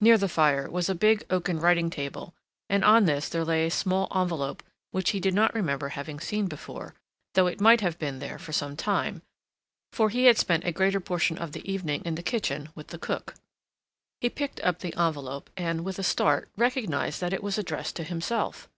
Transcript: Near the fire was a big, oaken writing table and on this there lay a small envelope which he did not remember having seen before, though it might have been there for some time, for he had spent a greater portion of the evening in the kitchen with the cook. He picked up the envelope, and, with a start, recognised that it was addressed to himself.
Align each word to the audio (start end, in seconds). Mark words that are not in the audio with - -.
Near 0.00 0.16
the 0.16 0.30
fire 0.30 0.70
was 0.70 0.88
a 0.88 0.94
big, 0.94 1.26
oaken 1.28 1.60
writing 1.60 1.90
table 1.90 2.32
and 2.70 2.82
on 2.82 3.04
this 3.04 3.28
there 3.28 3.44
lay 3.44 3.66
a 3.66 3.70
small 3.70 4.08
envelope 4.16 4.62
which 4.92 5.10
he 5.10 5.20
did 5.20 5.34
not 5.34 5.52
remember 5.54 5.90
having 5.90 6.20
seen 6.20 6.46
before, 6.46 6.94
though 7.34 7.46
it 7.48 7.60
might 7.60 7.82
have 7.82 7.98
been 7.98 8.18
there 8.18 8.38
for 8.38 8.54
some 8.54 8.78
time, 8.78 9.20
for 9.92 10.08
he 10.08 10.24
had 10.24 10.38
spent 10.38 10.64
a 10.64 10.72
greater 10.72 11.00
portion 11.00 11.36
of 11.36 11.52
the 11.52 11.70
evening 11.70 12.00
in 12.06 12.14
the 12.14 12.22
kitchen 12.22 12.70
with 12.74 12.86
the 12.86 12.98
cook. 12.98 13.34
He 14.22 14.30
picked 14.30 14.58
up 14.60 14.78
the 14.78 14.96
envelope, 14.98 15.50
and, 15.54 15.84
with 15.84 15.98
a 15.98 16.02
start, 16.02 16.48
recognised 16.56 17.20
that 17.20 17.34
it 17.34 17.42
was 17.42 17.58
addressed 17.58 17.94
to 17.96 18.04
himself. 18.04 18.70